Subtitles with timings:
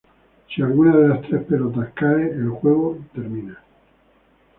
[0.49, 3.59] Si alguna de las tres pelotas cae, el juego termina.